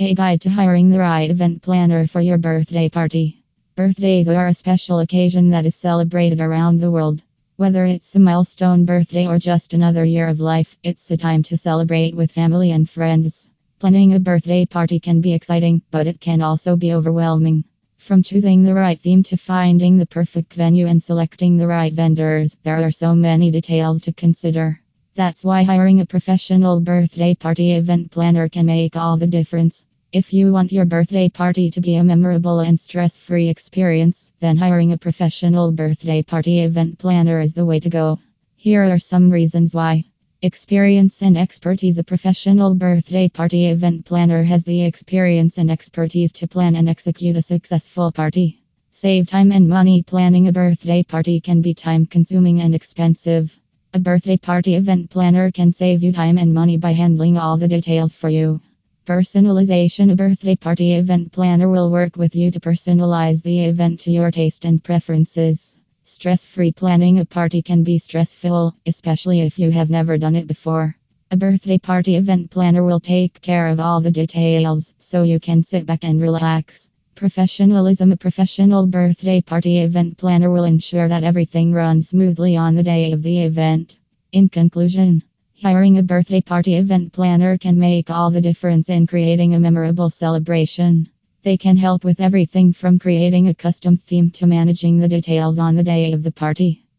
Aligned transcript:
A 0.00 0.14
guide 0.14 0.42
to 0.42 0.50
hiring 0.50 0.90
the 0.90 1.00
right 1.00 1.28
event 1.28 1.60
planner 1.60 2.06
for 2.06 2.20
your 2.20 2.38
birthday 2.38 2.88
party. 2.88 3.42
Birthdays 3.74 4.28
are 4.28 4.46
a 4.46 4.54
special 4.54 5.00
occasion 5.00 5.50
that 5.50 5.66
is 5.66 5.74
celebrated 5.74 6.40
around 6.40 6.78
the 6.78 6.92
world. 6.92 7.20
Whether 7.56 7.84
it's 7.84 8.14
a 8.14 8.20
milestone 8.20 8.84
birthday 8.84 9.26
or 9.26 9.40
just 9.40 9.74
another 9.74 10.04
year 10.04 10.28
of 10.28 10.38
life, 10.38 10.78
it's 10.84 11.10
a 11.10 11.16
time 11.16 11.42
to 11.42 11.56
celebrate 11.56 12.14
with 12.14 12.30
family 12.30 12.70
and 12.70 12.88
friends. 12.88 13.50
Planning 13.80 14.14
a 14.14 14.20
birthday 14.20 14.64
party 14.64 15.00
can 15.00 15.20
be 15.20 15.32
exciting, 15.32 15.82
but 15.90 16.06
it 16.06 16.20
can 16.20 16.42
also 16.42 16.76
be 16.76 16.92
overwhelming. 16.92 17.64
From 17.96 18.22
choosing 18.22 18.62
the 18.62 18.74
right 18.74 19.00
theme 19.00 19.24
to 19.24 19.36
finding 19.36 19.98
the 19.98 20.06
perfect 20.06 20.54
venue 20.54 20.86
and 20.86 21.02
selecting 21.02 21.56
the 21.56 21.66
right 21.66 21.92
vendors, 21.92 22.56
there 22.62 22.86
are 22.86 22.92
so 22.92 23.16
many 23.16 23.50
details 23.50 24.02
to 24.02 24.12
consider. 24.12 24.80
That's 25.16 25.44
why 25.44 25.64
hiring 25.64 25.98
a 25.98 26.06
professional 26.06 26.78
birthday 26.78 27.34
party 27.34 27.72
event 27.72 28.12
planner 28.12 28.48
can 28.48 28.66
make 28.66 28.94
all 28.94 29.16
the 29.16 29.26
difference. 29.26 29.84
If 30.10 30.32
you 30.32 30.52
want 30.54 30.72
your 30.72 30.86
birthday 30.86 31.28
party 31.28 31.70
to 31.70 31.82
be 31.82 31.96
a 31.96 32.02
memorable 32.02 32.60
and 32.60 32.80
stress 32.80 33.18
free 33.18 33.50
experience, 33.50 34.32
then 34.40 34.56
hiring 34.56 34.92
a 34.92 34.96
professional 34.96 35.70
birthday 35.70 36.22
party 36.22 36.60
event 36.60 36.98
planner 36.98 37.42
is 37.42 37.52
the 37.52 37.66
way 37.66 37.78
to 37.80 37.90
go. 37.90 38.18
Here 38.56 38.84
are 38.84 38.98
some 38.98 39.28
reasons 39.28 39.74
why. 39.74 40.06
Experience 40.40 41.20
and 41.20 41.36
expertise 41.36 41.98
A 41.98 42.04
professional 42.04 42.74
birthday 42.74 43.28
party 43.28 43.66
event 43.66 44.06
planner 44.06 44.42
has 44.44 44.64
the 44.64 44.82
experience 44.82 45.58
and 45.58 45.70
expertise 45.70 46.32
to 46.32 46.48
plan 46.48 46.74
and 46.74 46.88
execute 46.88 47.36
a 47.36 47.42
successful 47.42 48.10
party. 48.10 48.62
Save 48.90 49.26
time 49.26 49.52
and 49.52 49.68
money. 49.68 50.02
Planning 50.02 50.48
a 50.48 50.52
birthday 50.52 51.02
party 51.02 51.38
can 51.38 51.60
be 51.60 51.74
time 51.74 52.06
consuming 52.06 52.62
and 52.62 52.74
expensive. 52.74 53.60
A 53.92 53.98
birthday 53.98 54.38
party 54.38 54.74
event 54.74 55.10
planner 55.10 55.50
can 55.50 55.70
save 55.70 56.02
you 56.02 56.14
time 56.14 56.38
and 56.38 56.54
money 56.54 56.78
by 56.78 56.92
handling 56.92 57.36
all 57.36 57.58
the 57.58 57.68
details 57.68 58.14
for 58.14 58.30
you. 58.30 58.62
Personalization 59.08 60.12
A 60.12 60.16
birthday 60.16 60.54
party 60.54 60.92
event 60.92 61.32
planner 61.32 61.70
will 61.70 61.90
work 61.90 62.16
with 62.16 62.36
you 62.36 62.50
to 62.50 62.60
personalize 62.60 63.42
the 63.42 63.64
event 63.64 64.00
to 64.00 64.10
your 64.10 64.30
taste 64.30 64.66
and 64.66 64.84
preferences. 64.84 65.80
Stress 66.02 66.44
free 66.44 66.72
planning 66.72 67.18
a 67.18 67.24
party 67.24 67.62
can 67.62 67.82
be 67.82 67.98
stressful, 67.98 68.74
especially 68.84 69.40
if 69.40 69.58
you 69.58 69.70
have 69.70 69.88
never 69.88 70.18
done 70.18 70.36
it 70.36 70.46
before. 70.46 70.94
A 71.30 71.38
birthday 71.38 71.78
party 71.78 72.16
event 72.16 72.50
planner 72.50 72.84
will 72.84 73.00
take 73.00 73.40
care 73.40 73.68
of 73.68 73.80
all 73.80 74.02
the 74.02 74.10
details 74.10 74.92
so 74.98 75.22
you 75.22 75.40
can 75.40 75.62
sit 75.62 75.86
back 75.86 76.04
and 76.04 76.20
relax. 76.20 76.90
Professionalism 77.14 78.12
A 78.12 78.16
professional 78.18 78.86
birthday 78.86 79.40
party 79.40 79.78
event 79.78 80.18
planner 80.18 80.50
will 80.50 80.64
ensure 80.64 81.08
that 81.08 81.24
everything 81.24 81.72
runs 81.72 82.10
smoothly 82.10 82.56
on 82.56 82.74
the 82.74 82.82
day 82.82 83.12
of 83.12 83.22
the 83.22 83.40
event. 83.40 83.96
In 84.32 84.50
conclusion, 84.50 85.22
hiring 85.62 85.98
a 85.98 86.02
birthday 86.02 86.40
party 86.40 86.76
event 86.76 87.12
planner 87.12 87.58
can 87.58 87.76
make 87.76 88.10
all 88.10 88.30
the 88.30 88.40
difference 88.40 88.88
in 88.88 89.06
creating 89.08 89.54
a 89.54 89.60
memorable 89.60 90.08
celebration. 90.08 91.08
They 91.42 91.56
can 91.56 91.76
help 91.76 92.04
with 92.04 92.20
everything 92.20 92.72
from 92.72 93.00
creating 93.00 93.48
a 93.48 93.54
custom 93.54 93.96
theme 93.96 94.30
to 94.32 94.46
managing 94.46 94.98
the 94.98 95.08
details 95.08 95.58
on 95.58 95.74
the 95.74 95.82
day 95.82 96.12
of 96.12 96.22
the 96.22 96.30
party. 96.30 96.87